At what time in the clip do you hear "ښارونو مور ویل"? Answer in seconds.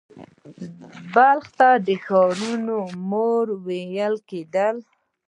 2.05-4.15